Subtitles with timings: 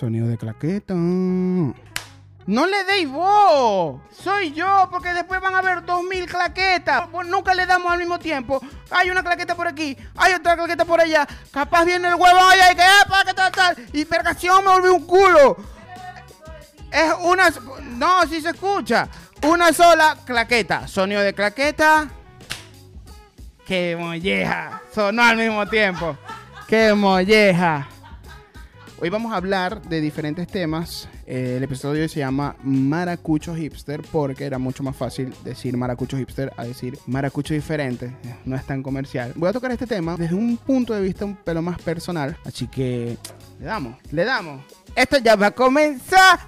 [0.00, 0.94] Sonido de claqueta.
[0.94, 1.74] No
[2.46, 4.00] le deis vos.
[4.10, 7.06] Soy yo, porque después van a haber dos mil claquetas.
[7.08, 8.62] Pues nunca le damos al mismo tiempo.
[8.90, 11.28] Hay una claqueta por aquí, hay otra claqueta por allá.
[11.52, 12.38] Capaz viene el huevo
[12.72, 13.76] y que, para que tal, tal.
[13.92, 15.58] Y percación me volvió un culo.
[16.90, 17.50] Es una.
[17.82, 19.06] No, si se escucha.
[19.42, 20.88] Una sola claqueta.
[20.88, 22.08] Sonido de claqueta.
[23.66, 24.80] ¡Qué molleja!
[24.94, 26.16] Sonó al mismo tiempo.
[26.66, 27.86] ¡Qué molleja!
[29.02, 31.08] Hoy vamos a hablar de diferentes temas.
[31.26, 36.52] Eh, el episodio se llama Maracucho Hipster porque era mucho más fácil decir Maracucho Hipster
[36.58, 38.14] a decir Maracucho Diferente.
[38.44, 39.32] No es tan comercial.
[39.36, 42.36] Voy a tocar este tema desde un punto de vista un pelo más personal.
[42.44, 43.16] Así que
[43.58, 44.62] le damos, le damos.
[44.94, 46.38] Esto ya va a comenzar.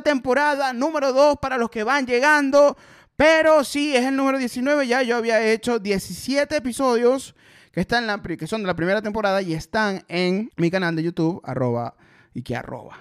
[0.00, 2.76] Temporada, número 2 para los que van llegando.
[3.16, 7.34] Pero sí, es el número 19, ya yo había hecho 17 episodios
[7.72, 10.94] que, están en la, que son de la primera temporada y están en mi canal
[10.94, 11.94] de YouTube, arroba,
[12.32, 12.98] y que arroba.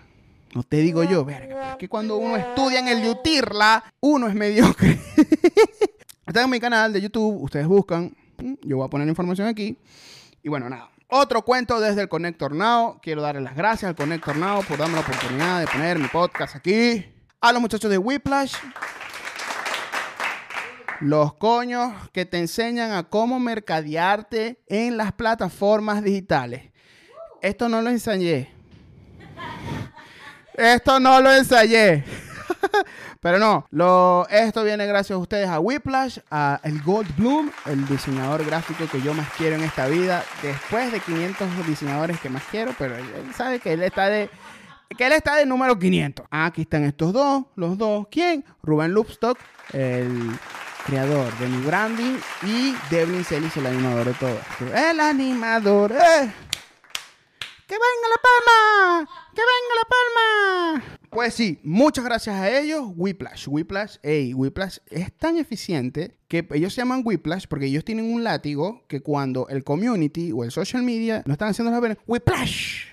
[0.55, 4.99] No te digo yo, es que cuando uno estudia en el Yutirla, uno es mediocre.
[6.25, 8.15] Está en mi canal de YouTube, ustedes buscan,
[8.63, 9.77] yo voy a poner la información aquí.
[10.41, 10.89] Y bueno, nada.
[11.09, 12.99] Otro cuento desde el Connector Now.
[13.01, 16.57] Quiero darle las gracias al Connector Now por darme la oportunidad de poner mi podcast
[16.57, 17.05] aquí.
[17.39, 18.55] A los muchachos de Whiplash.
[20.99, 26.73] Los coños que te enseñan a cómo mercadearte en las plataformas digitales.
[27.41, 28.51] Esto no lo ensayé.
[30.55, 32.03] Esto no lo ensayé.
[33.19, 37.87] Pero no, lo, esto viene gracias a ustedes a Whiplash, a el Gold Bloom, el
[37.87, 42.43] diseñador gráfico que yo más quiero en esta vida, después de 500 diseñadores que más
[42.51, 43.05] quiero, pero él,
[43.35, 44.29] sabe que él está de
[44.97, 46.25] que él está de número 500.
[46.31, 48.07] Ah, aquí están estos dos, los dos.
[48.09, 48.45] ¿Quién?
[48.63, 49.37] Rubén Loopstock,
[49.73, 50.31] el
[50.85, 54.39] creador de mi branding, y Devlin Celis, el animador de todo.
[54.73, 56.31] El animador, ¡eh!
[57.67, 59.09] ¡Que venga la palma!
[59.37, 60.99] ¡Que venga la palma!
[61.11, 63.47] Pues sí, muchas gracias a ellos, Whiplash.
[63.47, 68.23] Whiplash, ey, Whiplash es tan eficiente que ellos se llaman Whiplash porque ellos tienen un
[68.23, 72.85] látigo que cuando el community o el social media no están haciendo las venas, Whiplash.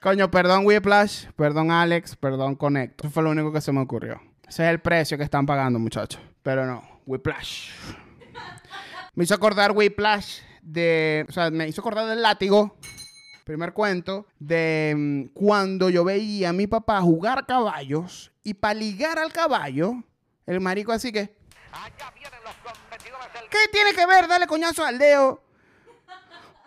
[0.00, 3.00] Coño, perdón Whiplash, perdón Alex, perdón Connect.
[3.00, 4.22] Eso fue lo único que se me ocurrió.
[4.48, 6.22] Ese es el precio que están pagando, muchachos.
[6.44, 7.72] Pero no, Whiplash.
[9.16, 11.26] Me hizo acordar Whiplash de.
[11.28, 12.76] O sea, me hizo acordar del látigo.
[13.44, 14.26] Primer cuento.
[14.38, 18.30] De mm, cuando yo veía a mi papá jugar caballos.
[18.44, 19.94] Y para ligar al caballo,
[20.46, 21.36] el marico así que.
[23.50, 25.42] ¿Qué tiene que ver darle coñazo al dedo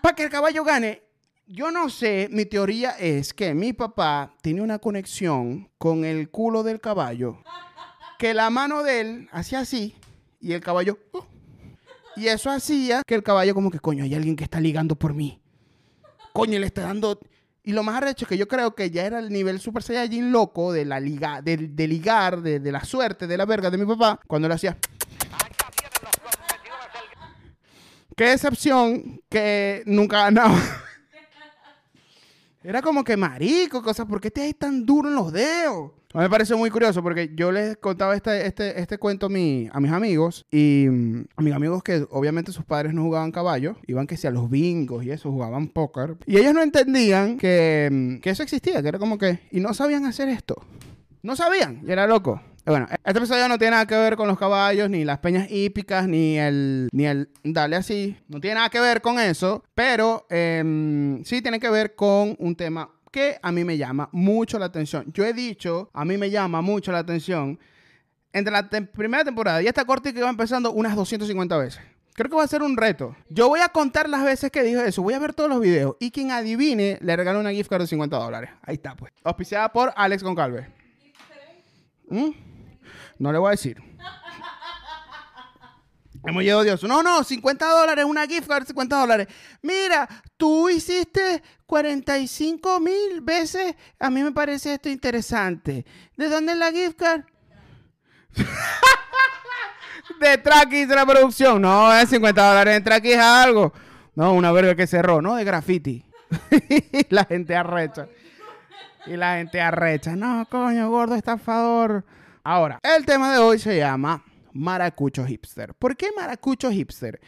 [0.02, 1.02] para que el caballo gane?
[1.46, 6.64] Yo no sé, mi teoría es que mi papá tiene una conexión con el culo
[6.64, 7.42] del caballo.
[8.18, 9.96] Que la mano de él hacía así
[10.40, 10.98] y el caballo.
[11.12, 11.33] "Uh".
[12.16, 15.14] Y eso hacía que el caballo como que, coño, hay alguien que está ligando por
[15.14, 15.42] mí.
[16.34, 17.20] Coño, le está dando...
[17.64, 20.32] Y lo más arrecho es que yo creo que ya era el nivel Super Saiyajin
[20.32, 21.58] loco de la liga, de,
[21.88, 24.78] ligar, de, de la suerte, de la verga de mi papá, cuando le hacía...
[28.16, 30.60] Qué decepción que nunca ganaba.
[32.64, 35.92] Era como que marico, cosas, ¿por qué te hay tan duro en los dedos?
[36.14, 39.30] A mí me parece muy curioso porque yo les contaba este, este, este cuento a,
[39.30, 43.76] a mis amigos y mm, a mis amigos que obviamente sus padres no jugaban caballo,
[43.88, 46.16] iban que si a los bingos y eso, jugaban póker.
[46.26, 49.74] Y ellos no entendían que, mm, que eso existía, que era como que, y no
[49.74, 50.64] sabían hacer esto.
[51.22, 52.42] No sabían, y era loco.
[52.66, 56.08] Bueno, este episodio no tiene nada que ver con los caballos, ni las peñas hípicas,
[56.08, 58.18] ni el, ni el dale así.
[58.30, 62.56] No tiene nada que ver con eso, pero em, sí tiene que ver con un
[62.56, 65.12] tema que a mí me llama mucho la atención.
[65.14, 67.60] Yo he dicho, a mí me llama mucho la atención,
[68.32, 71.82] entre la primera temporada y esta corte que va empezando unas 250 veces.
[72.14, 73.14] Creo que va a ser un reto.
[73.28, 75.02] Yo voy a contar las veces que dijo eso.
[75.02, 75.96] Voy a ver todos los videos.
[76.00, 78.52] Y quien adivine, le regalo una gift card de 50 dólares.
[78.62, 79.12] Ahí está, pues.
[79.24, 80.68] Auspiciada por Alex Goncalves.
[82.08, 82.53] ¿Mm?
[83.20, 83.82] No le voy a decir.
[86.26, 86.84] Hemos llegado Dios.
[86.84, 89.28] No, no, 50 dólares, una gift card, 50 dólares.
[89.62, 90.08] Mira,
[90.38, 93.76] tú hiciste 45 mil veces.
[94.00, 95.86] A mí me parece esto interesante.
[96.16, 97.24] ¿De dónde es la gift card?
[100.20, 101.62] de Trakis de la producción.
[101.62, 103.74] No, es 50 dólares en Trakis algo.
[104.16, 105.36] No, una verga que cerró, ¿no?
[105.36, 106.06] De graffiti.
[107.10, 108.08] la gente arrecha.
[109.06, 110.16] Y la gente arrecha.
[110.16, 112.06] No, coño, gordo estafador.
[112.46, 115.74] Ahora, el tema de hoy se llama Maracucho Hipster.
[115.76, 117.22] ¿Por qué Maracucho Hipster?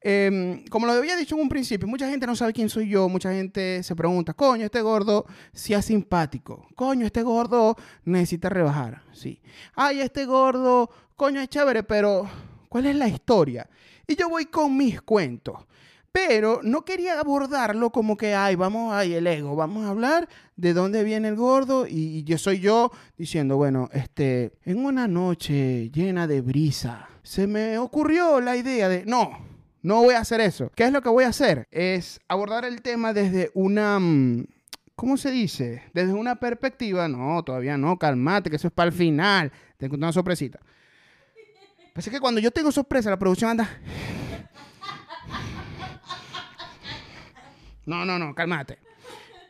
[0.00, 3.06] Em, como lo había dicho en un principio, mucha gente no sabe quién soy yo,
[3.10, 7.76] mucha gente se pregunta, coño, este gordo si es simpático, coño, este gordo
[8.06, 9.42] necesita rebajar, sí.
[9.74, 12.26] Ay, este gordo, coño, es chévere, pero
[12.70, 13.68] ¿cuál es la historia?
[14.06, 15.58] Y yo voy con mis cuentos.
[16.12, 20.74] Pero no quería abordarlo como que, ay, vamos, ay, el ego, vamos a hablar de
[20.74, 26.26] dónde viene el gordo y, yo soy yo diciendo, bueno, este, en una noche llena
[26.26, 29.38] de brisa, se me ocurrió la idea de, no,
[29.80, 30.70] no voy a hacer eso.
[30.74, 31.66] ¿Qué es lo que voy a hacer?
[31.70, 33.98] Es abordar el tema desde una...
[33.98, 34.44] Mm,
[34.94, 35.82] ¿Cómo se dice?
[35.94, 39.50] Desde una perspectiva, no, todavía no, calmate, que eso es para el final.
[39.78, 40.60] Tengo una sorpresita.
[41.96, 43.68] Es que cuando yo tengo sorpresa, la producción anda...
[47.86, 48.78] No, no, no, cálmate.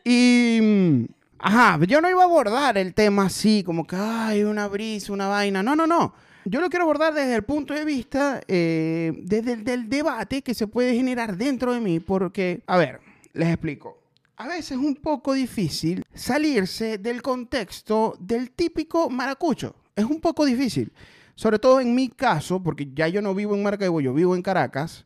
[0.03, 0.59] Y.
[0.61, 1.05] Mm,
[1.39, 5.27] ajá, yo no iba a abordar el tema así, como que hay una brisa, una
[5.27, 5.63] vaina.
[5.63, 6.13] No, no, no.
[6.45, 10.53] Yo lo quiero abordar desde el punto de vista, eh, desde el del debate que
[10.53, 12.99] se puede generar dentro de mí, porque, a ver,
[13.33, 13.97] les explico.
[14.35, 19.75] A veces es un poco difícil salirse del contexto del típico maracucho.
[19.95, 20.91] Es un poco difícil.
[21.35, 24.41] Sobre todo en mi caso, porque ya yo no vivo en Maracaibo, yo vivo en
[24.41, 25.05] Caracas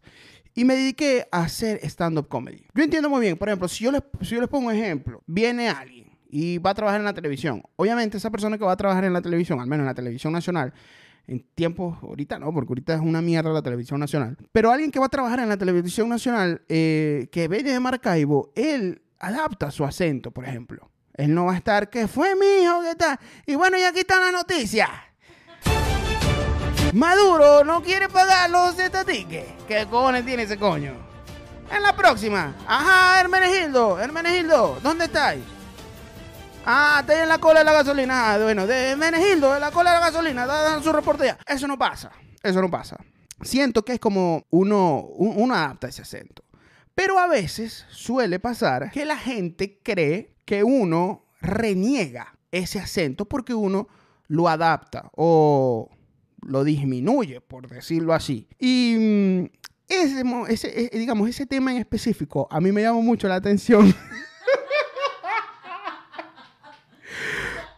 [0.57, 2.65] y me dediqué a hacer stand-up comedy.
[2.73, 5.21] Yo entiendo muy bien, por ejemplo, si yo, les, si yo les pongo un ejemplo,
[5.27, 7.61] viene alguien y va a trabajar en la televisión.
[7.75, 10.33] Obviamente esa persona que va a trabajar en la televisión, al menos en la televisión
[10.33, 10.73] nacional,
[11.27, 14.97] en tiempos, ahorita no, porque ahorita es una mierda la televisión nacional, pero alguien que
[14.97, 19.85] va a trabajar en la televisión nacional, eh, que viene de Maracaibo, él adapta su
[19.85, 20.89] acento, por ejemplo.
[21.13, 22.81] Él no va a estar, ¿qué fue mi hijo?
[22.81, 23.19] ¿Qué tal?
[23.45, 24.89] Y bueno, y aquí está la noticia.
[26.93, 28.75] Maduro no quiere pagar los
[29.05, 29.51] tickets.
[29.67, 30.93] ¿Qué cojones tiene ese coño?
[31.69, 32.55] En la próxima.
[32.65, 33.99] Ajá, Hermenegildo.
[33.99, 35.43] Hermenegildo, ¿dónde estáis?
[36.65, 38.33] Ah, está en la cola de la gasolina.
[38.33, 40.45] Ah, bueno, de Hermenegildo, en la cola de la gasolina.
[40.45, 41.37] Dan su reporte ya.
[41.45, 42.11] Eso no pasa.
[42.41, 42.97] Eso no pasa.
[43.41, 46.43] Siento que es como uno, uno adapta ese acento.
[46.95, 53.53] Pero a veces suele pasar que la gente cree que uno reniega ese acento porque
[53.53, 53.87] uno
[54.27, 55.89] lo adapta o
[56.45, 58.47] lo disminuye, por decirlo así.
[58.59, 59.45] Y mm,
[59.87, 63.93] ese, e, digamos, ese tema en específico a mí me llamó mucho la atención.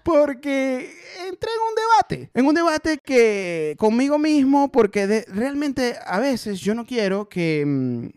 [0.04, 0.92] porque
[1.28, 6.74] entré en un debate, en un debate que conmigo mismo, porque realmente a veces yo
[6.74, 8.08] no quiero que, mm,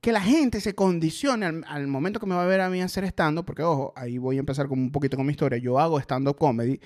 [0.00, 2.82] que la gente se condicione al, al, momento que me va a ver a mí
[2.82, 5.78] hacer stand-up, porque ojo, ahí voy a empezar con un poquito con mi historia, yo
[5.78, 6.80] hago stand-up comedy,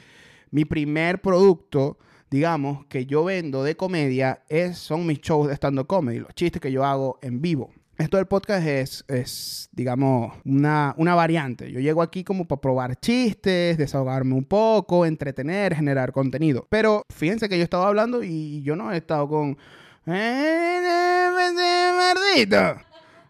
[0.50, 1.98] mi primer producto
[2.32, 6.62] digamos, que yo vendo de comedia es, son mis shows de stand-up comedy, los chistes
[6.62, 7.70] que yo hago en vivo.
[7.98, 11.70] Esto del podcast es, es digamos, una, una, variante.
[11.70, 16.66] Yo llego aquí como para probar chistes, desahogarme un poco, entretener, generar contenido.
[16.70, 19.58] Pero fíjense que yo estaba hablando y yo no he estado con...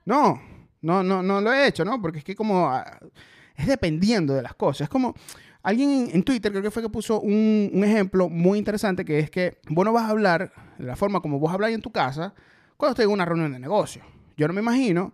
[0.05, 0.41] No,
[0.81, 2.01] no, no, no lo he hecho, ¿no?
[2.01, 2.71] Porque es que como...
[2.71, 3.01] Ah,
[3.57, 4.83] es dependiendo de las cosas.
[4.83, 5.13] Es como...
[5.63, 9.59] Alguien en Twitter creo que fue que puso un, ejemplo muy interesante que es que
[9.69, 12.35] vos no vas a hablar de la forma como vos habláis en tu casa
[12.77, 14.03] cuando estés en una reunión de negocio.
[14.37, 15.13] Yo no me imagino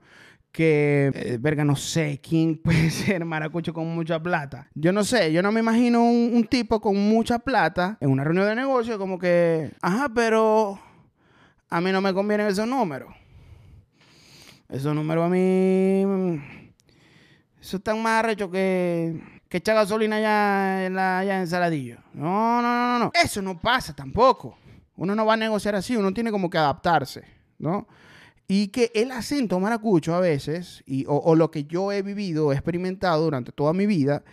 [0.51, 4.69] que, eh, verga, no sé quién puede ser maracucho con mucha plata.
[4.75, 8.47] Yo no sé, yo no me imagino un, tipo con mucha plata en una reunión
[8.47, 10.81] de negocio como que, ajá, pero
[11.69, 13.15] a mí no me convienen esos números.
[14.71, 16.05] Esos números a mí...
[16.07, 16.39] Mm,
[17.61, 21.99] eso están más arrecho que que echa gasolina allá en, la, allá en Saladillo.
[22.13, 23.11] No, no, no, no.
[23.15, 24.59] Eso no pasa tampoco.
[24.97, 27.23] Uno no va a negociar así, uno tiene como que adaptarse,
[27.59, 27.87] ¿no?
[28.49, 32.55] Y que el acento maracucho a veces, y, o, lo que yo he vivido, he
[32.55, 34.25] experimentado durante toda mi vida,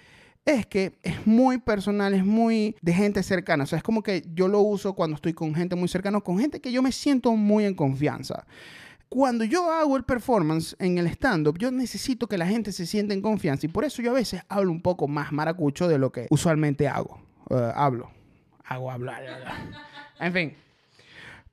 [0.45, 3.65] es que es muy personal, es muy de gente cercana.
[3.65, 6.39] O sea, es como que yo lo uso cuando estoy con gente muy cercana, con
[6.39, 8.45] gente que yo me siento muy en confianza.
[9.15, 13.13] Cuando yo hago el performance en el stand-up, yo necesito que la gente se sienta
[13.13, 16.11] en confianza y por eso yo a veces hablo un poco más maracucho de lo
[16.11, 17.21] que usualmente hago.
[17.49, 18.11] Eh, hablo.
[18.65, 19.23] Hago hablar.
[20.19, 20.53] En fin.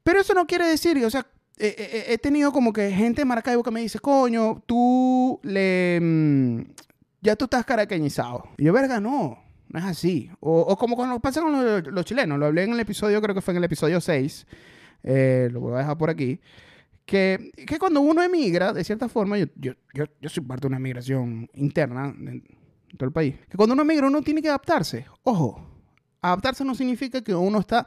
[0.03, 1.25] Pero eso no quiere decir, o sea,
[1.57, 6.01] he tenido como que gente de Maracaibo que me dice, coño, tú le...
[6.03, 6.63] Mm,
[7.21, 8.43] ya tú estás caraqueñizado.
[8.59, 9.39] Y yo, verga, no.
[9.69, 10.33] No es así.
[10.41, 11.53] O, como cuando pasa con
[11.95, 12.41] los, chilenos.
[12.41, 14.47] Lo hablé en el episodio, creo que fue en el episodio 6.
[15.05, 16.41] Eh, lo voy a dejar por aquí
[17.13, 20.69] que, que cuando uno emigra, de cierta forma, yo, yo, yo, yo soy parte de
[20.69, 22.43] una migración interna en
[22.97, 25.05] todo el país, que cuando uno emigra uno tiene que adaptarse.
[25.23, 25.61] Ojo,
[26.23, 27.87] adaptarse no significa que uno está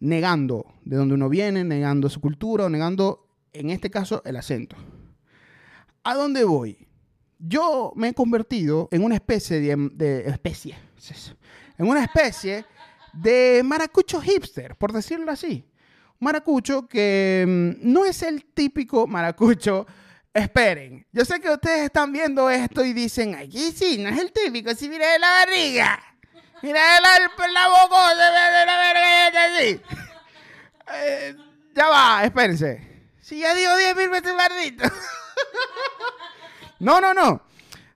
[0.00, 4.74] negando de dónde uno viene, negando su cultura o negando, en este caso, el acento.
[6.02, 6.88] ¿A dónde voy?
[7.38, 10.74] Yo me he convertido en una especie de, de especie,
[11.78, 12.64] en una especie
[13.12, 15.64] de maracucho hipster, por decirlo así.
[16.20, 19.86] Maracucho que mm, no es el típico maracucho.
[20.32, 24.32] Esperen, yo sé que ustedes están viendo esto y dicen, aquí sí, no es el
[24.32, 25.98] típico, si mira de la barriga,
[26.62, 29.80] mira de la, la boca, de la verga, así.
[30.92, 31.36] Eh,
[31.74, 33.10] ya va, espérense.
[33.20, 34.84] Si ya digo 10 mil veces maldito.
[36.80, 37.45] no, no, no.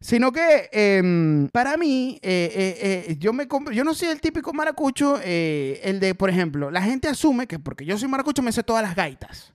[0.01, 4.55] Sino que em, para mí, eh, eh, eh, yo, me yo no soy el típico
[4.55, 8.63] maracucho, el de, por ejemplo, la gente asume que porque yo soy maracucho me sé
[8.63, 9.53] todas las gaitas.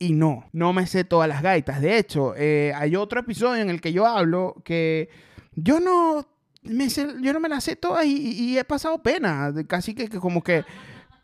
[0.00, 1.80] Y no, no me sé todas las gaitas.
[1.80, 5.10] De hecho, hay otro episodio en el que yo hablo que
[5.54, 6.26] yo no
[6.62, 9.52] me, yo no me las sé todas y, he pasado pena.
[9.68, 10.64] Casi que, que como que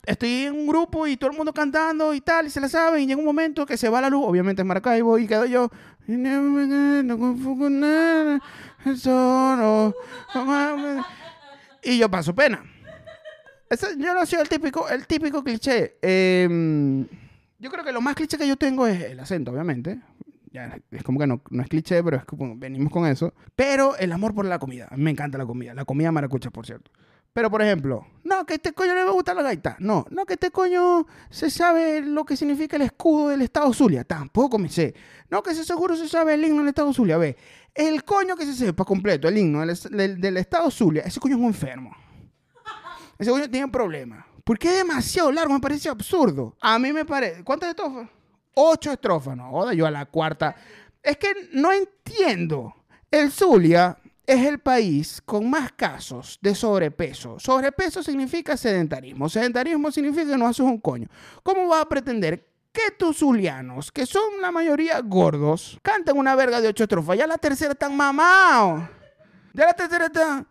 [0.05, 3.03] estoy en un grupo y todo el mundo cantando y tal, y se la saben,
[3.03, 5.69] y llega un momento que se va la luz, obviamente en Maracaibo, y quedo yo.
[11.83, 12.63] Y yo paso pena.
[13.97, 15.97] yo no soy el típico, el típico cliché.
[16.01, 17.07] Em,
[17.59, 19.99] yo creo que lo más cliché que yo tengo es el acento, obviamente.
[20.51, 23.33] Ya, es como que no, no es cliché, pero es como venimos con eso.
[23.55, 24.87] Pero el amor por la comida.
[24.95, 25.73] Me encanta la comida.
[25.73, 26.91] La comida maracucha, por cierto.
[27.35, 29.75] Pero, por ejemplo, no, que este coño le va a gustar la gaita.
[29.79, 34.05] No, no, que este coño se sabe lo que significa el escudo del Estado Zulia.
[34.05, 34.95] Tampoco me sé.
[35.29, 37.17] No, que ese seguro se sabe el himno del Estado Zulia.
[37.17, 37.35] Ve,
[37.73, 41.47] el coño que se sepa completo, el himno del, Estado Zulia, ese coño es un
[41.47, 41.93] enfermo.
[43.19, 44.25] Ese coño tiene problemas.
[44.45, 46.55] Porque es demasiado largo, me parece absurdo.
[46.61, 47.43] A mí me parece.
[47.43, 48.07] ¿Cuántas estrofas?
[48.53, 50.55] Ocho estrofas, no, joda, yo a la cuarta.
[51.03, 52.73] Es que no entiendo.
[53.11, 57.39] El Zulia es el país con más casos de sobrepeso.
[57.39, 59.29] Sobrepeso significa sedentarismo.
[59.29, 61.07] Sedentarismo significa que no haces un coño.
[61.43, 66.61] ¿Cómo vas a pretender que tus zulianos, que son la mayoría gordos, canten una verga
[66.61, 67.17] de ocho estrofas?
[67.17, 68.83] Ya la tercera están mamados.
[69.53, 70.45] Ya la tercera está...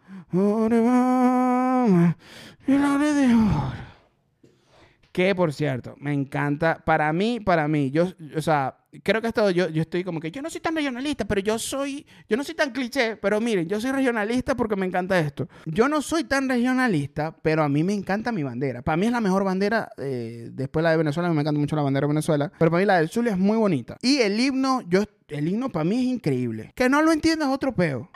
[5.14, 6.82] Que por cierto, me encanta.
[6.84, 10.32] Para mí, para mí, yo, o sea, creo que esto, yo, yo estoy como que
[10.32, 13.68] yo no soy tan regionalista, pero yo soy, yo no soy tan cliché, pero miren,
[13.68, 15.48] yo soy regionalista porque me encanta esto.
[15.66, 18.82] Yo no soy tan regionalista, pero a mí me encanta mi bandera.
[18.82, 21.82] Para mí es la mejor bandera, eh, después la de Venezuela, me encanta mucho la
[21.82, 23.96] bandera de Venezuela, pero para mí la del Zulia es muy bonita.
[24.02, 26.72] Y el himno, yo, el himno para mí es increíble.
[26.74, 28.10] Que no lo entiendas otro peo.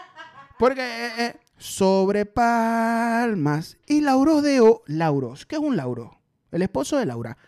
[0.59, 5.47] Porque eh, eh, sobre palmas y lauros de o, lauros.
[5.47, 6.18] ¿Qué es un lauro?
[6.51, 7.37] El esposo de Laura.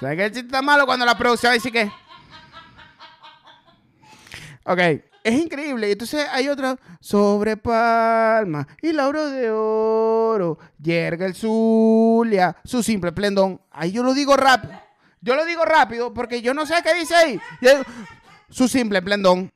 [0.00, 1.90] ¿Sabes qué chiste está malo cuando la producción dice que?
[4.64, 4.78] Ok,
[5.22, 5.90] es increíble.
[5.90, 13.60] Entonces hay otro sobre palma y lauro de oro, yerga el zulia, su simple plendón.
[13.70, 14.80] Ahí yo lo digo rápido.
[15.20, 17.40] Yo lo digo rápido porque yo no sé qué dice ahí.
[18.50, 19.50] Su simple plendón.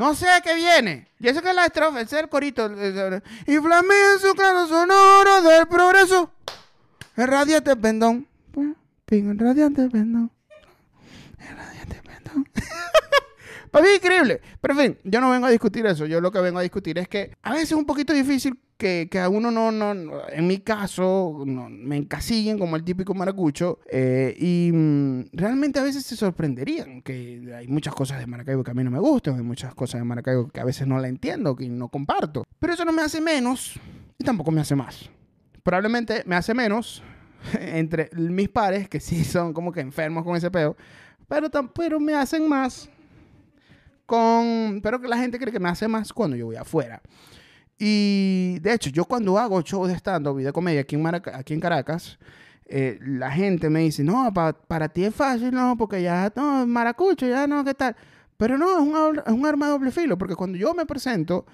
[0.00, 1.08] No sé qué viene.
[1.18, 2.72] Y eso que es la estrofa, ese es el corito.
[3.46, 6.32] Y flamea su claro sonoro del progreso.
[7.16, 8.26] El radiante pendón.
[9.08, 10.30] El radiante pendón.
[11.38, 12.48] El radiante pendón.
[13.70, 14.40] Para mí es increíble.
[14.62, 16.06] Pero en fin, yo no vengo a discutir eso.
[16.06, 19.08] Yo lo que vengo a discutir es que a veces es un poquito difícil que,
[19.10, 19.92] que a uno no, no,
[20.30, 23.78] en mi caso, me encasillen como el típico maracucho.
[23.90, 28.70] Eh, y mm, realmente a veces se sorprenderían que hay muchas cosas de Maracaibo que
[28.70, 31.08] a mí no me gustan, hay muchas cosas de Maracaibo que a veces no la
[31.08, 32.44] entiendo, que no comparto.
[32.58, 33.78] Pero eso no me hace menos
[34.18, 35.10] y tampoco me hace más.
[35.62, 37.02] Probablemente me hace menos
[37.60, 40.74] entre mis pares, que sí son como que enfermos con ese peo,
[41.28, 42.88] pero, pero me hacen más
[44.06, 44.80] con...
[44.82, 47.02] Pero que la gente cree que me hace más cuando yo voy afuera.
[47.82, 51.60] Y de hecho, yo cuando hago show de stand-up y comedia aquí en, aquí en
[51.60, 52.18] Caracas,
[52.66, 57.26] eh, la gente me dice, no, para ti es fácil, no, porque ya, no, maracucho,
[57.26, 57.96] ya no, ¿qué tal?
[58.36, 61.46] Pero no, es un, es un arma de doble filo, porque cuando yo me presento,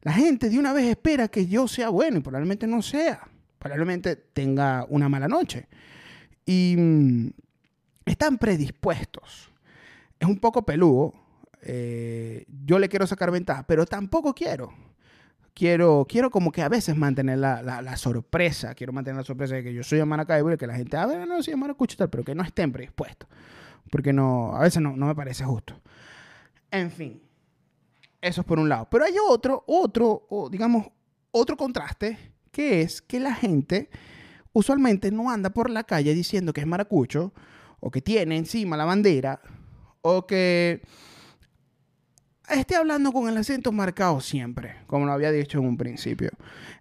[0.00, 3.20] la gente de una vez espera que yo sea bueno y probablemente no sea.
[3.58, 5.68] Probablemente tenga una mala noche.
[6.46, 7.28] Y mm,
[8.06, 9.52] están predispuestos.
[10.18, 11.12] Es un poco peludo,
[11.60, 14.72] eh, yo le quiero sacar ventaja, pero tampoco quiero.
[15.54, 19.62] Quiero, quiero como que a veces mantener la, la, sorpresa, quiero mantener la sorpresa de
[19.62, 21.96] que yo soy de Maracaibo y que la gente, a ver, no, soy de Maracucho
[21.96, 23.28] tal, pero que no estén predispuestos.
[23.90, 25.80] Porque no, a veces no, no me parece justo.
[26.72, 27.22] En fin,
[28.20, 28.88] eso es por un lado.
[28.90, 30.88] Pero hay otro, otro, o digamos,
[31.30, 32.18] otro contraste,
[32.50, 33.90] que es que la gente
[34.52, 37.32] usualmente no anda por la calle diciendo que es maracucho,
[37.80, 39.40] o que tiene encima la bandera,
[40.00, 40.82] o que
[42.48, 46.30] esté hablando con el acento marcado siempre, como lo había dicho en un principio.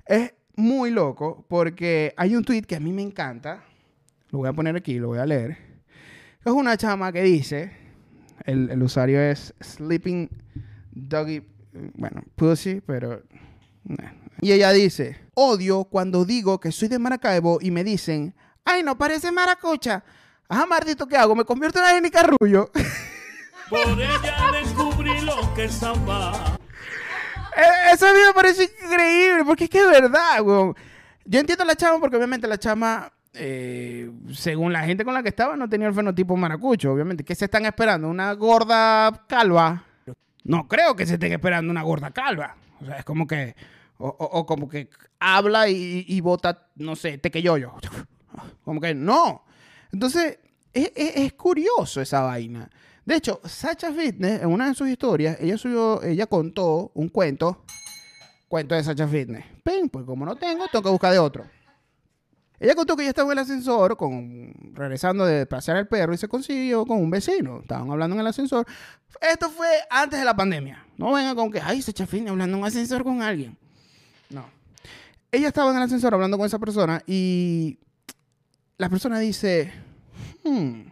[0.06, 3.64] Es muy loco porque hay un tweet que a mí me encanta.
[4.30, 5.58] lo voy a poner aquí, lo voy a leer.
[6.44, 7.72] Es una chama que dice,
[8.46, 10.30] el, usuario es Sleeping
[10.92, 11.44] Doggy,
[11.96, 13.24] bueno, pussy, pero...
[14.42, 18.98] Y ella dice, odio cuando digo que soy de Maracaibo y me dicen, ay, no
[18.98, 20.04] parece maracucha.
[20.50, 21.36] Ajá, maldito, ¿qué hago?
[21.36, 22.70] ¿Me convierto en Jenny Carrullo?
[23.70, 25.82] Por ella descubrí lo que es.
[25.84, 25.92] Eh,
[27.94, 30.76] eso a mí me parece increíble, porque es que es verdad, weón.
[31.26, 35.24] Yo entiendo a la chama porque obviamente la chama, eh, según la gente con la
[35.24, 37.24] que estaba, no tenía el fenotipo maracucho, obviamente.
[37.24, 38.10] ¿Qué se están esperando?
[38.10, 39.84] ¿Una gorda calva?
[40.44, 42.56] No creo que se estén esperando una gorda calva.
[42.82, 43.56] O sea, es como que...
[44.06, 44.90] O, como que
[45.20, 47.74] habla y, y bota, no sé, tequeyoyo.
[48.66, 49.46] Como que no.
[49.94, 50.40] Entonces,
[50.74, 52.70] es, curioso esa vaina.
[53.06, 57.64] De hecho, Sacha Fitness, en una de sus historias, ella subió, ella contó un cuento,
[58.48, 59.46] cuento de Sacha Fitness.
[59.64, 61.46] Pen, pues como no tengo, tengo que buscar de otro.
[62.60, 66.18] Ella contó que ella estaba en el ascensor, con, regresando de pasear el perro, y
[66.18, 67.60] se consiguió con un vecino.
[67.60, 68.66] Estaban hablando en el ascensor.
[69.20, 70.86] Esto fue antes de la pandemia.
[70.98, 73.58] No venga con que, ay, Sacha Fitness hablando en un ascensor con alguien.
[74.30, 74.46] No.
[75.30, 77.80] Ella estaba en el ascensor hablando con esa persona y
[78.78, 79.74] la persona dice,
[80.46, 80.84] hmm,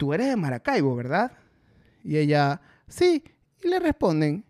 [0.00, 1.30] tú eres de Maracaibo, ¿verdad?
[2.02, 3.22] Y ella, sí.
[3.62, 4.46] Y le responden,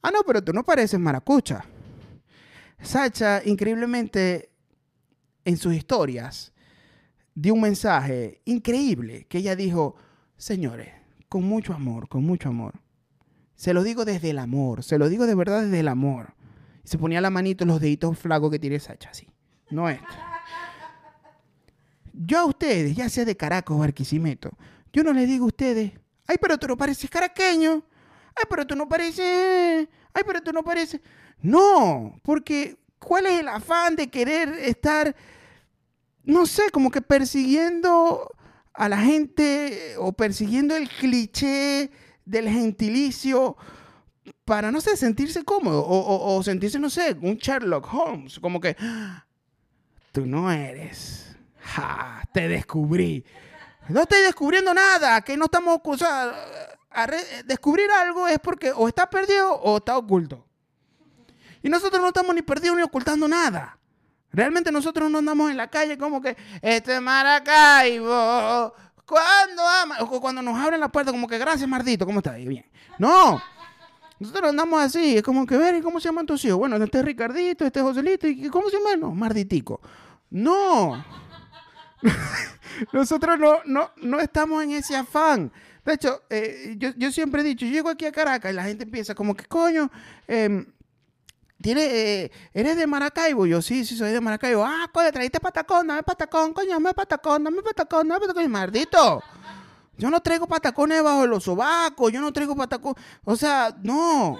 [0.00, 1.66] ah, no, pero tú no pareces maracucha.
[2.80, 4.48] Sacha, increíblemente,
[5.44, 6.54] en sus historias,
[7.34, 9.96] dio un mensaje increíble que ella dijo,
[10.38, 10.88] señores,
[11.28, 12.80] con mucho amor, con mucho amor.
[13.54, 16.32] Se lo digo desde el amor, se lo digo de verdad desde el amor.
[16.84, 19.28] Y se ponía la manito en los deditos flacos que tiene Sacha, así.
[19.68, 20.00] No es.
[22.14, 24.56] Yo a ustedes, ya sea de Caracas o Barquisimeto,
[24.96, 25.92] yo no les digo a ustedes,
[26.26, 27.84] ay, pero tú no pareces caraqueño,
[28.34, 31.02] ay, pero tú no pareces, ay, pero tú no pareces.
[31.42, 35.14] No, porque ¿cuál es el afán de querer estar,
[36.24, 38.34] no sé, como que persiguiendo
[38.72, 41.90] a la gente o persiguiendo el cliché
[42.24, 43.54] del gentilicio
[44.46, 49.26] para, no sé, sentirse cómodo o, sentirse, no sé, un Sherlock Holmes, como que ah,
[50.12, 51.36] tú no eres.
[52.32, 53.26] Te descubrí.
[53.88, 55.80] No estoy descubriendo nada, que no estamos...
[55.84, 55.96] O
[57.44, 60.46] descubrir algo es porque o está perdido o está oculto.
[61.62, 63.78] Y nosotros no estamos ni perdidos ni ocultando nada.
[64.32, 68.72] Realmente nosotros no andamos en la calle como que, este Maracaibo,
[69.06, 72.36] cuando ama, o cuando nos abren la puerta como que, gracias Mardito, ¿cómo estás?
[72.36, 72.66] Bien.
[72.98, 73.40] No.
[74.18, 76.58] Nosotros andamos así, es como que, ver, ¿cómo se llaman tus hijos?
[76.58, 78.96] Bueno, este es Ricardito, este es Joselito, ¿y cómo se llama?
[78.96, 79.80] No, Marditico.
[80.30, 81.04] No.
[82.92, 85.52] Nosotros no, no, no estamos en ese afán.
[85.84, 88.64] De hecho, eh, yo, yo, siempre he dicho, yo llego aquí a Caracas y la
[88.64, 89.90] gente empieza como que, coño,
[90.26, 90.66] eh,
[91.62, 93.46] tiene, eh, ¿eres de Maracaibo?
[93.46, 94.64] Yo, sí, sí, soy de Maracaibo.
[94.64, 98.50] Ah, coño, traíste patacón, dame patacón, coño, dame patacón, dame patacón, dame patacón.
[98.50, 99.22] Maldito.
[99.96, 102.94] Yo no traigo patacones bajo los sobacos, yo no traigo patacón.
[103.24, 104.38] O sea, no.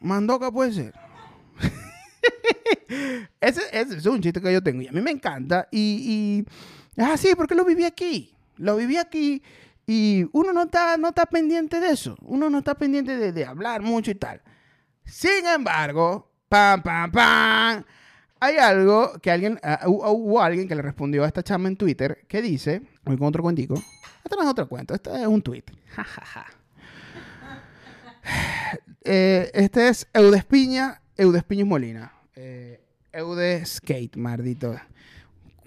[0.00, 1.01] Mandoca puede ser.
[3.40, 5.68] Ese, es un chiste que yo tengo y a mí me encanta.
[5.70, 6.44] Y,
[6.96, 8.34] y es así porque lo viví aquí.
[8.56, 9.42] Lo viví aquí
[9.86, 12.16] y uno no está, no está pendiente de eso.
[12.22, 14.42] Uno no está pendiente de, de hablar mucho y tal.
[15.04, 17.84] Sin embargo, pam, pam, pam.
[18.40, 22.24] Hay algo que alguien, uh, hubo alguien que le respondió a esta chama en Twitter
[22.26, 23.74] que dice, voy con otro cuentico.
[24.24, 25.64] Esto no es otro cuento, este es un tweet.
[29.04, 32.12] eh, este es Eudespiña Eudespiña Molina.
[32.34, 32.81] Eh,
[33.12, 34.74] Eude Skate, maldito.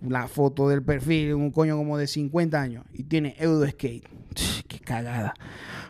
[0.01, 2.86] La foto del perfil, un coño como de 50 años.
[2.91, 4.08] Y tiene Eudo Skate.
[4.67, 5.36] Qué cagada.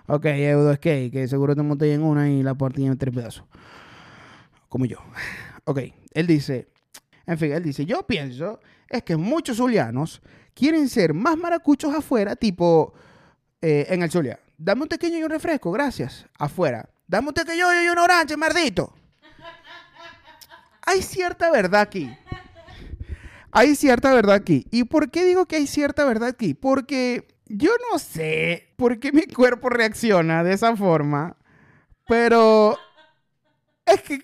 [0.08, 3.46] Ok, Eudo Skate, que seguro te monté en una y la partí en tres pedazos.
[4.68, 4.98] Como yo.
[5.64, 5.80] Ok,
[6.14, 6.68] él dice,
[7.26, 10.22] en fin, él dice, yo pienso es que muchos zulianos
[10.54, 12.94] quieren ser más maracuchos afuera, tipo
[13.62, 14.40] eh, en el Zulia.
[14.58, 16.26] Dame un pequeño y un refresco, gracias.
[16.38, 16.88] Afuera.
[17.08, 18.94] Dame un pequeño y un orange, maldito
[20.86, 22.16] hay cierta verdad aquí.
[23.52, 24.68] Hay cierta verdad aquí.
[24.72, 26.54] ¿Y por qué digo que hay cierta verdad aquí?
[26.54, 31.38] Porque yo no sé por qué mi cuerpo reacciona de esa forma,
[32.08, 32.78] pero
[33.86, 34.20] es que,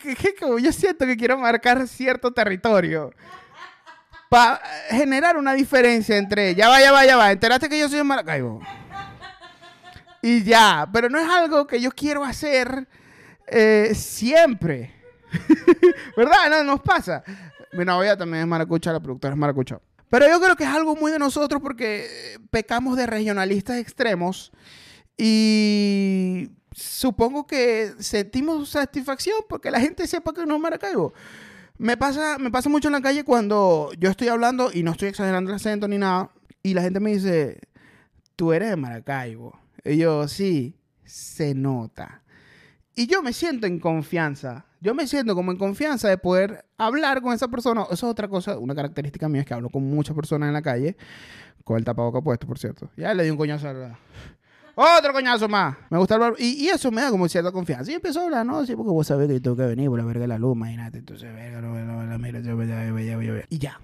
[0.61, 3.11] yo siento que quiero marcar cierto territorio
[4.29, 7.97] para generar una diferencia entre, ya va, ya va, ya va, enteraste que yo soy
[7.97, 8.61] de Maracaibo.
[10.21, 12.87] Y ya, pero no es algo que yo quiero hacer
[13.47, 15.00] eh, siempre.
[16.17, 16.49] ¿Verdad?
[16.49, 17.23] No, nos pasa.
[17.73, 19.79] Mi novia también es maracucha, la productora es maracucha.
[20.09, 24.51] Pero yo creo que es algo muy de nosotros porque pecamos de regionalistas extremos
[25.17, 31.13] y supongo que sentimos satisfacción porque la gente sepa que no es Maracaibo.
[31.77, 35.07] Me pasa, me pasa mucho en la calle cuando yo estoy hablando y no estoy
[35.07, 36.31] exagerando el acento ni nada.
[36.61, 37.59] Y la gente me dice,
[38.35, 39.57] tú eres de Maracaibo.
[39.83, 42.21] Y yo, sí, se nota.
[42.95, 44.65] Y yo me siento en confianza.
[44.81, 47.83] Yo me siento como en confianza de poder hablar con esa persona.
[47.83, 50.63] Eso es otra cosa, una característica mía es que hablo con muchas personas en la
[50.63, 50.97] calle,
[51.63, 52.89] con el tapaboca puesto, por cierto.
[52.97, 53.99] Ya le di un coñazo a la...
[54.73, 55.77] Otro coñazo más.
[55.91, 56.33] Me gusta hablar.
[56.39, 57.91] Y, y, eso me da como cierta confianza.
[57.91, 58.65] Y empezó a hablar, ¿no?
[58.65, 60.97] Sí, porque vos sabés que tengo que venir por la verga de la luz, imagínate.
[60.97, 63.79] Entonces, verga, no, no, no, mira, yo, yo, yo, yo, Y ya.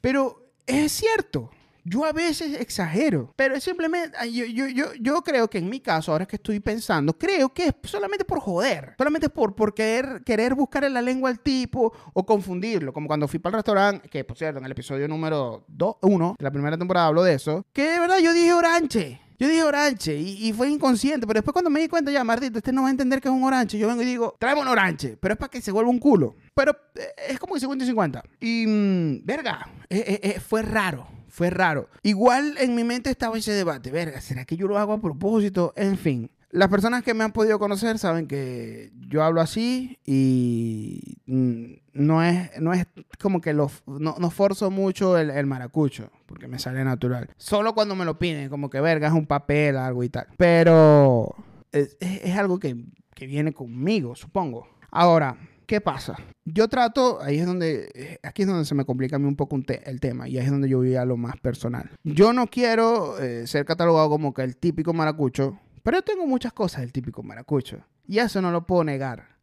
[0.00, 1.50] Pero es cierto.
[1.88, 5.80] Yo a veces exagero, pero es simplemente, yo, yo, yo, yo creo que en mi
[5.80, 10.22] caso, ahora que estoy pensando, creo que es solamente por joder, solamente por, por querer,
[10.22, 14.08] querer buscar en la lengua al tipo o confundirlo, como cuando fui para el restaurante,
[14.08, 15.64] que por cierto, en el episodio número
[16.02, 19.20] 1 de la primera temporada hablo de eso, que de verdad yo dije oranche.
[19.40, 22.58] Yo dije oranche y, y, fue inconsciente, pero después cuando me di cuenta, ya, Martito,
[22.58, 23.78] este no va a entender que es un oranche.
[23.78, 26.34] Yo vengo y digo, tráeme un oranche, pero es para que se vuelva un culo.
[26.54, 28.22] Pero eh, es como que 50 y 50.
[28.40, 31.06] Y, mmm, verga, eh, eh, fue raro,
[31.38, 31.88] fue raro.
[32.02, 35.72] Igual en mi mente estaba ese debate, verga, ¿será que yo lo hago a propósito?
[35.76, 36.32] En fin.
[36.50, 42.50] Las personas que me han podido conocer saben que yo hablo así y no es,
[42.58, 42.86] no es
[43.20, 47.30] como que lo, no, no forzo mucho el, el, maracucho, porque me sale natural.
[47.36, 50.26] Solo cuando me lo piden, como que verga es un papel, algo y tal.
[50.38, 51.36] Pero
[51.70, 52.74] es, es algo que,
[53.14, 54.66] que viene conmigo, supongo.
[54.90, 55.36] Ahora,
[55.68, 56.16] ¿qué pasa?
[56.46, 59.54] Yo trato, ahí es donde, aquí es donde se me complica a mí un poco
[59.54, 61.90] un te el tema y ahí es donde yo voy a lo más personal.
[62.02, 66.54] Yo no quiero eh, ser catalogado como que el típico maracucho, pero yo tengo muchas
[66.54, 69.36] cosas del típico maracucho y eso no lo puedo negar.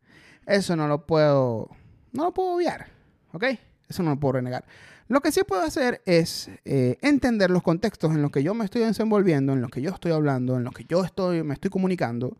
[0.47, 1.69] Eso no lo puedo,
[2.11, 2.87] no lo puedo obviar,
[3.31, 3.43] ¿ok?
[3.87, 4.65] Eso no lo puedo renegar.
[5.07, 8.65] Lo que sí puedo hacer es eh, entender los contextos en los que yo me
[8.65, 11.69] estoy desenvolviendo, en los que yo estoy hablando, en los que yo estoy, me estoy
[11.69, 12.35] comunicando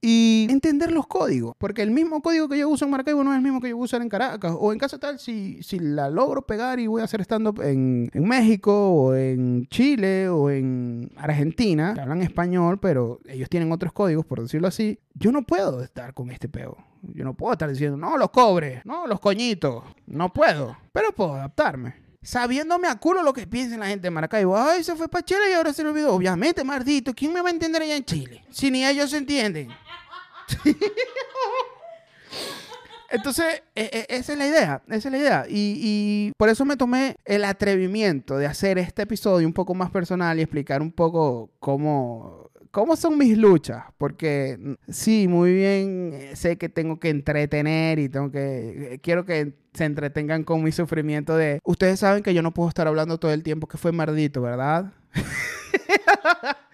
[0.00, 1.54] y entender los códigos.
[1.58, 3.76] Porque el mismo código que yo uso en Maracaibo no es el mismo que yo
[3.76, 4.54] uso en Caracas.
[4.58, 8.10] O en caso tal, si, si la logro pegar y voy a hacer stand-up en,
[8.12, 13.92] en, México o en Chile o en Argentina, que hablan español, pero ellos tienen otros
[13.92, 16.76] códigos, por decirlo así, yo no puedo estar con este peo.
[17.02, 19.84] Yo no puedo estar diciendo, no, los cobres, no, los coñitos.
[20.06, 20.76] No puedo.
[20.92, 24.56] Pero puedo adaptarme sabiéndome a culo lo que piensa la gente de Maracaibo.
[24.56, 26.14] Ay, se fue para Chile y ahora se lo olvidó.
[26.14, 28.44] Obviamente, maldito, ¿quién me va a entender allá en Chile?
[28.50, 29.68] Si ni ellos se entienden.
[33.10, 35.46] Entonces, e, e, esa es la idea, esa es la idea.
[35.48, 39.90] Y, y, por eso me tomé el atrevimiento de hacer este episodio un poco más
[39.90, 43.84] personal y explicar un poco cómo, cómo son mis luchas.
[43.98, 49.84] Porque sí, muy bien, sé que tengo que entretener y tengo que, quiero que se
[49.84, 53.42] entretengan con mi sufrimiento de, ustedes saben que yo no puedo estar hablando todo el
[53.42, 54.92] tiempo que fue mardito, ¿verdad?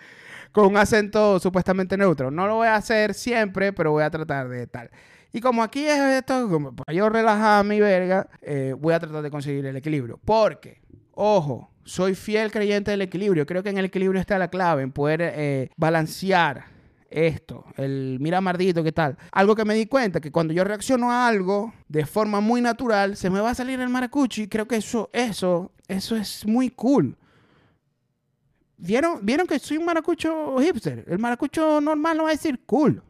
[0.54, 2.30] con un acento supuestamente neutro.
[2.30, 4.88] No lo voy a hacer siempre, pero voy a tratar de tal.
[5.32, 9.20] Y como aquí es esto, como para yo relajar mi verga, eh, voy a tratar
[9.20, 10.20] de conseguir el equilibrio.
[10.24, 10.80] Porque,
[11.10, 13.46] ojo, soy fiel creyente del equilibrio.
[13.46, 16.74] Creo que en el equilibrio está la clave, en poder eh, balancear
[17.14, 19.16] esto, el mira mardito, ¿qué tal?
[19.30, 23.16] Algo que me di cuenta, que cuando yo reacciono a algo de forma muy natural,
[23.16, 26.70] se me va a salir el maracucho y creo que eso, eso, eso es muy
[26.70, 27.16] cool.
[28.76, 31.04] ¿Vieron, ¿Vieron que soy un maracucho hipster?
[31.06, 33.00] El maracucho normal no va a decir cool.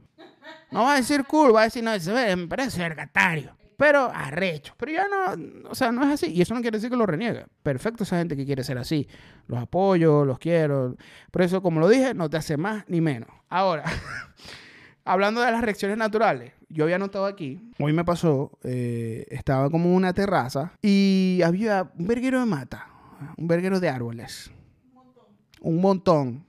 [0.71, 3.57] No va a decir cool, va a decir, no, me parece vergatario.
[3.77, 4.75] Pero arrecho.
[4.77, 6.33] Pero ya no, o sea, no es así.
[6.33, 7.47] Y eso no quiere decir que lo reniegue.
[7.63, 9.09] Perfecto esa gente que quiere ser así.
[9.47, 10.97] Los apoyo, los quiero.
[11.31, 13.29] Por eso, como lo dije, no te hace más ni menos.
[13.49, 13.85] Ahora,
[15.05, 19.95] hablando de las reacciones naturales, yo había notado aquí, hoy me pasó, eh, estaba como
[19.95, 22.89] una terraza y había un verguero de mata,
[23.37, 24.51] un verguero de árboles.
[24.93, 25.25] Un montón.
[25.61, 26.47] Un montón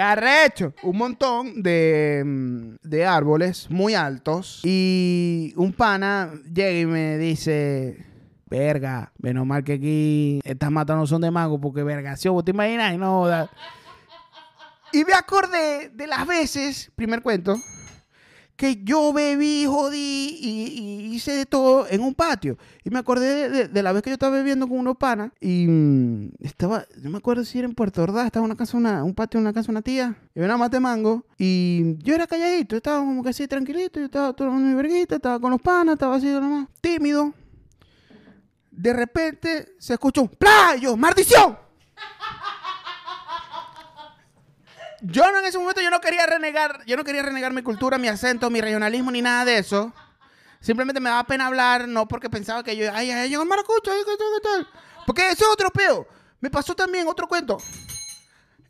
[0.00, 0.74] arrecho.
[0.82, 4.60] Un montón de, de árboles muy altos.
[4.64, 8.06] Y un pana llega y me dice.
[8.46, 12.44] Verga, menos mal que aquí estas matas no son de mago porque verga, si vos
[12.44, 13.26] te imaginas, no.
[14.92, 17.56] Y me acordé de las veces, primer cuento,
[18.56, 22.56] que yo bebí, jodí y, hice de todo en un patio.
[22.84, 26.30] Y me acordé de, la vez que yo estaba bebiendo con unos panas y mmm,
[26.40, 29.14] estaba, no me acuerdo si era en Puerto Ordaz, estaba en una casa, una, un
[29.14, 32.98] patio en una casa una tía, y una mate mango y yo era calladito, estaba
[32.98, 36.26] como que así tranquilito, yo estaba tomando mi verguita, estaba con los panas, estaba así
[36.26, 37.32] nomás, tímido.
[38.70, 41.61] De repente se escuchó playo, maldición.
[45.02, 48.08] Yo en ese momento yo no quería renegar, yo no quería renegar mi cultura, mi
[48.08, 49.92] acento, mi regionalismo ni nada de eso.
[50.60, 54.02] Simplemente me daba pena hablar, no porque pensaba que yo, ay, ay, yo maracucho, ay,
[54.06, 54.68] qué tal.
[55.06, 56.06] Porque eso es otro peo.
[56.40, 57.58] Me pasó también otro cuento.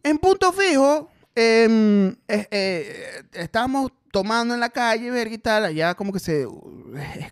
[0.03, 5.95] En punto fijo, eh, eh, eh, estábamos tomando en la calle, verga y tal, allá
[5.95, 6.47] como que se,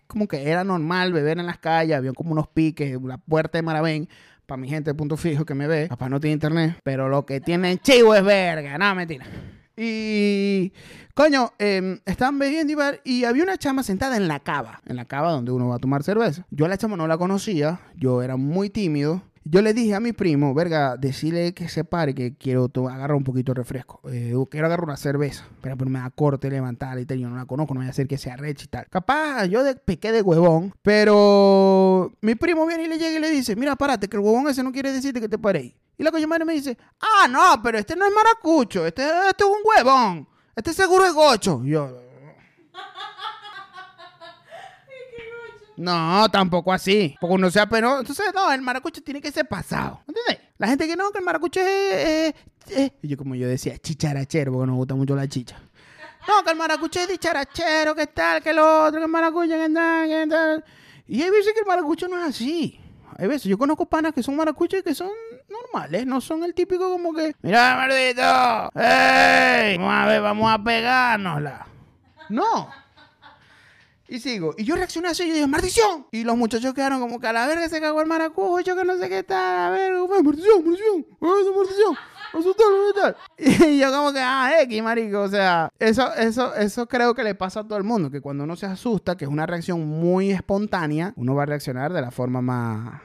[0.07, 3.61] como que era normal beber en las calles, había como unos piques, la puerta de
[3.61, 4.09] Maravén,
[4.51, 7.25] para mi gente de punto fijo que me ve, papá no tiene internet, pero lo
[7.25, 9.25] que tienen chivo es verga, no, mentira.
[9.77, 10.73] Y,
[11.13, 12.73] coño, eh, estaban bebiendo
[13.05, 15.75] y, y había una chama sentada en la cava, en la cava donde uno va
[15.75, 16.45] a tomar cerveza.
[16.49, 19.23] Yo a la chama no la conocía, yo era muy tímido.
[19.43, 23.23] Yo le dije a mi primo, verga, decirle que se pare, que quiero agarrar un
[23.23, 23.99] poquito de refresco.
[24.11, 25.45] Eh, quiero agarrar una cerveza.
[25.61, 27.17] Pero, pero me da corte levantarla y tal.
[27.17, 28.87] Yo no la conozco, no voy a hacer que sea recha y tal.
[28.87, 30.73] Capaz, yo de, pequé de huevón.
[30.83, 34.47] Pero mi primo viene y le llega y le dice, mira, párate, que el huevón
[34.47, 35.73] ese no quiere decirte que te paréis.
[35.97, 39.49] Y la coño me dice, ah, no, pero este no es maracucho, este, este es
[39.49, 40.27] un huevón.
[40.55, 41.61] Este seguro es gocho.
[41.63, 41.89] Y yo,
[45.81, 47.15] No, tampoco así.
[47.19, 47.99] Porque uno se apenó.
[47.99, 50.01] Entonces, no, el maracucho tiene que ser pasado.
[50.07, 50.47] ¿Entiendes?
[50.59, 52.33] La gente que no, que el maracucho es.
[53.01, 55.57] Y yo, como yo decía, chicharachero, porque nos gusta mucho la chicha.
[56.27, 59.69] No, que el maracucho es dicharachero, que tal, que lo otro, que el maracucho, que
[59.73, 60.63] tal, que tal.
[61.07, 62.79] Y hay veces que el maracucho no es así.
[63.17, 65.09] Hay veces, yo conozco panas que son maracuchos y que son
[65.49, 69.77] normales, no son el típico como que, mira, maldito, ¡ey!
[69.77, 71.67] Vamos a ver, vamos a pegárnosla.
[72.29, 72.69] No.
[74.11, 74.53] Y sigo.
[74.57, 76.05] Y yo reaccioné así y yo dije, ¡maldición!
[76.11, 78.97] Y los muchachos quedaron como que a la verga se cagó el maracucho, que no
[78.97, 79.67] sé qué tal.
[79.67, 81.05] A ver, ¡maldición, maldición!
[81.21, 81.97] ¡Maldición.
[83.69, 85.21] Y yo como que, ah, X, marico.
[85.21, 88.11] O sea, eso, eso, eso creo que le pasa a todo el mundo.
[88.11, 91.93] Que cuando uno se asusta, que es una reacción muy espontánea, uno va a reaccionar
[91.93, 93.01] de la forma más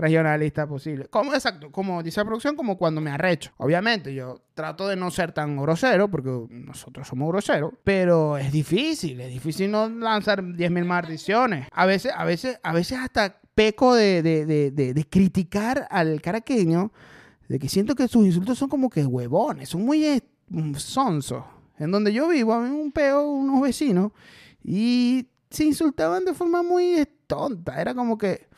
[0.00, 1.06] regionalista posible.
[1.06, 3.52] Como, exacto, como dice la producción, como cuando me arrecho.
[3.58, 9.20] Obviamente, yo trato de no ser tan grosero, porque nosotros somos groseros, pero es difícil,
[9.20, 11.68] es difícil no lanzar 10.000 maldiciones.
[11.72, 16.92] A veces, a veces, a veces hasta peco de, de, de, de, criticar al caraqueño,
[17.48, 20.22] de que siento que sus insultos son como que huevones, son muy eh,
[20.76, 21.44] sonsos.
[21.78, 24.12] En donde yo vivo, había un peo, unos vecinos,
[24.62, 27.80] y se insultaban de forma muy tonta.
[27.80, 28.48] Era como que,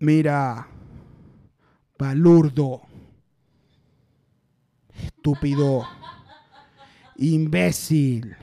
[0.00, 0.68] Mira,
[1.98, 2.82] balurdo,
[4.94, 5.88] estúpido,
[7.16, 8.36] imbécil,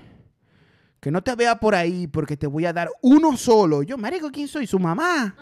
[0.99, 3.83] que no te vea por ahí porque te voy a dar uno solo.
[3.83, 4.67] Yo, marico, ¿quién soy?
[4.67, 5.33] ¿Su mamá?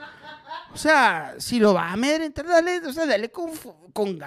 [0.71, 3.51] O sea, si lo vas a amedrentar, dale, o sea, dale con,
[3.91, 4.19] con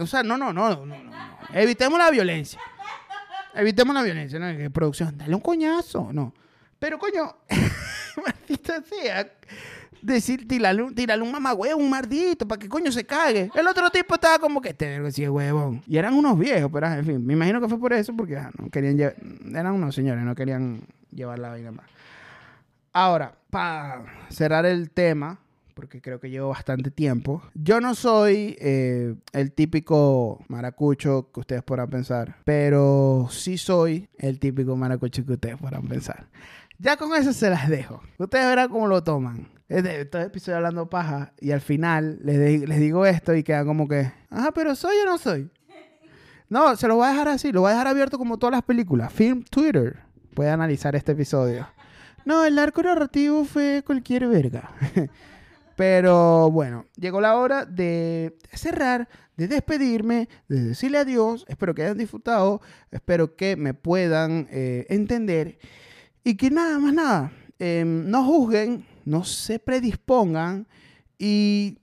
[0.00, 1.38] o sea, no, no, no, no, no, no.
[1.52, 2.60] Evitemos la violencia.
[3.54, 4.56] Evitemos la violencia, ¿no?
[4.56, 6.34] Que producción, dale un coñazo, no.
[6.78, 7.36] Pero coño,
[8.24, 9.32] maldita sea,
[10.06, 13.50] decir, tirarle, un- tirarle un un mardito, para que coño se cague.
[13.54, 15.82] El otro tipo estaba como que este vergo sí es huevón.
[15.86, 18.50] Y eran unos viejos, pero en fin, me imagino que fue por eso, porque ah,
[18.58, 19.14] no querían lle-
[19.56, 21.86] eran unos señores, no querían llevar la vaina más.
[22.92, 25.38] Ahora, para cerrar el tema,
[25.74, 31.62] porque creo que llevo bastante tiempo, yo no soy eh, el típico maracucho que ustedes
[31.64, 36.26] podrán pensar, pero sí soy el típico maracucho que ustedes podrán pensar.
[36.78, 38.00] Ya con eso se las dejo.
[38.18, 39.48] Ustedes verán cómo lo toman.
[39.68, 43.66] Este, todo el episodio hablando paja y al final les, les digo esto y quedan
[43.66, 45.50] como que, ajá, pero soy o no soy.
[46.48, 48.62] No, se lo voy a dejar así, lo voy a dejar abierto como todas las
[48.62, 49.12] películas.
[49.12, 49.96] Film Twitter
[50.34, 51.66] puede analizar este episodio.
[52.24, 54.70] No, el arco narrativo fue cualquier verga.
[55.76, 61.44] Pero bueno, llegó la hora de cerrar, de despedirme, de decirle adiós.
[61.48, 62.60] Espero que hayan disfrutado,
[62.92, 65.58] espero que me puedan eh, entender
[66.22, 70.66] y que nada más nada, eh, no juzguen, no se predispongan
[71.18, 71.78] y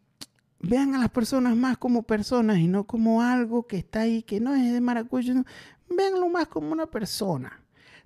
[0.60, 4.40] vean a las personas más como personas y no como algo que está ahí, que
[4.40, 5.34] no es de maracucho.
[5.34, 5.46] no.
[5.90, 7.62] Véanlo más como una persona.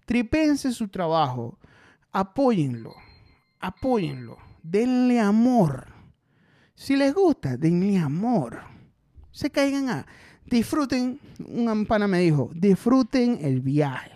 [0.05, 1.57] Tripense su trabajo,
[2.11, 2.93] apóyenlo,
[3.59, 5.87] apóyenlo, denle amor.
[6.75, 8.61] Si les gusta, denle amor.
[9.31, 10.05] Se caigan a,
[10.45, 14.14] disfruten, un pana me dijo, disfruten el viaje.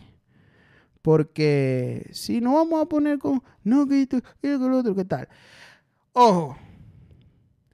[1.01, 5.29] Porque si no vamos a poner con, no, que esto, que lo otro, ¿qué tal?
[6.13, 6.57] Ojo,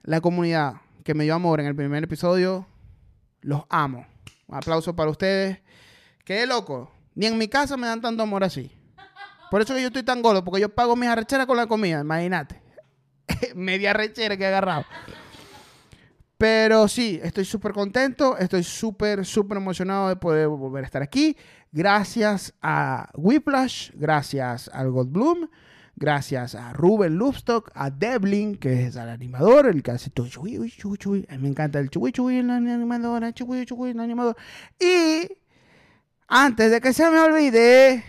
[0.02, 2.66] la comunidad que me dio amor en el primer episodio,
[3.40, 4.06] los amo.
[4.46, 5.58] Un aplauso para ustedes.
[6.24, 6.90] Qué loco.
[7.14, 8.70] Ni en mi casa me dan tanto amor así.
[9.50, 12.00] Por eso que yo estoy tan gordo, porque yo pago mis arrecheras con la comida,
[12.00, 12.60] imagínate.
[13.54, 14.84] Media arrechera que he agarrado.
[16.38, 21.36] Pero sí, estoy súper contento, estoy súper, súper emocionado de poder volver a estar aquí.
[21.76, 25.46] Gracias a Whiplash, gracias al Goldblum,
[25.94, 30.70] gracias a Ruben Lupstock, a Devlin, que es el animador, el que hace todo chui,
[30.70, 31.26] chui, chui.
[31.28, 34.34] A mí me encanta el chui, chui, el animador, el chui, chui, el animador.
[34.80, 35.30] Y
[36.28, 38.02] antes de que se me olvide,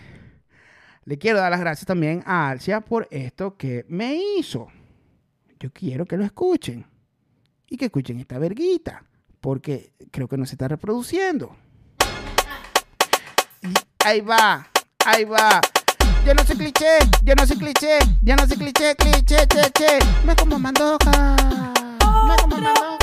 [1.04, 4.68] le quiero dar las gracias también a Alcia por esto que me hizo.
[5.60, 6.86] Yo quiero que lo escuchen
[7.68, 9.04] y que escuchen esta verguita,
[9.42, 11.54] porque creo que no se está reproduciendo.
[14.08, 14.66] Ahí va,
[15.04, 15.60] ahí va.
[16.24, 19.98] Yo no soy cliché, yo no soy cliché, yo no soy cliché, cliché, che, che.
[20.24, 21.36] Me como mandoca,
[22.26, 22.96] me como mandoca.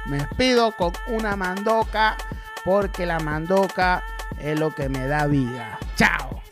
[0.05, 2.17] Me despido con una mandoca
[2.65, 4.03] porque la mandoca
[4.45, 5.79] es lo que me da vida.
[5.97, 6.44] Chao.